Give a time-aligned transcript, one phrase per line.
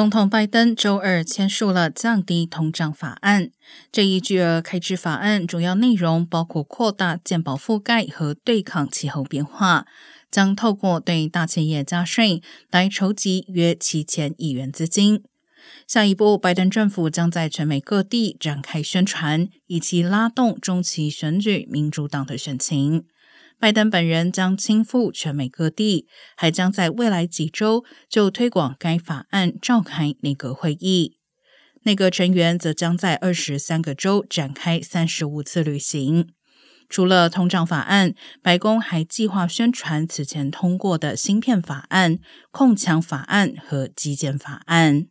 [0.00, 3.50] 总统拜登周二签署了降低通胀法案。
[3.92, 9.86] 这一巨额开支法案主要内容包括扩大健保覆盖和对抗气候变化，
[10.30, 15.22] 将透过对大企业加税来筹集约七千亿元资金。
[15.86, 23.04] 下一步，拜登政府将在全美各地展开宣传，以及拉动中期选举民主党的选情。
[23.60, 31.18] 拜登本人将亲赴全美各地，还将在未来几周就推广该法案召开内阁会议。
[31.82, 36.32] 内阁成员则将在二十三个州展开三十五次旅行。
[36.88, 42.18] 除了通胀法案，白宫还计划宣传此前通过的芯片法案、
[42.50, 45.06] 控枪法案和基建法案。